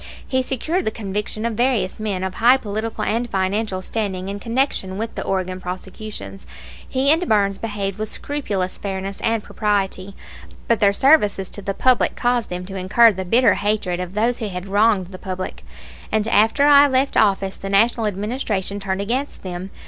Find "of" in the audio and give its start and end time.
1.45-1.53, 2.23-2.33, 13.99-14.13